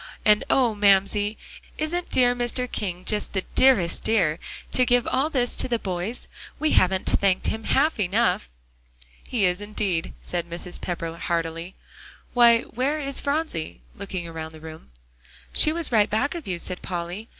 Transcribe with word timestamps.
And 0.25 0.43
oh! 0.49 0.73
Mamsie, 0.73 1.37
isn't 1.77 2.09
dear 2.09 2.33
Mr. 2.35 2.65
King 2.71 3.05
just 3.05 3.33
the 3.33 3.45
dearest 3.53 4.03
dear, 4.03 4.39
to 4.71 4.83
give 4.83 5.05
all 5.05 5.29
this 5.29 5.55
to 5.57 5.67
the 5.67 5.77
boys? 5.77 6.27
We 6.57 6.71
haven't 6.71 7.05
thanked 7.05 7.45
him 7.45 7.65
half 7.65 7.99
enough." 7.99 8.49
"He 9.29 9.45
is 9.45 9.61
indeed," 9.61 10.13
said 10.19 10.49
Mrs. 10.49 10.81
Pepper 10.81 11.15
heartily. 11.17 11.75
"Why, 12.33 12.61
where 12.61 12.97
is 12.97 13.21
Phronsie?" 13.21 13.81
looking 13.95 14.27
around 14.27 14.53
the 14.53 14.59
room. 14.59 14.89
"She 15.53 15.71
was 15.71 15.91
right 15.91 16.09
back 16.09 16.33
of 16.33 16.47
you," 16.47 16.57
said 16.57 16.81
Polly. 16.81 17.29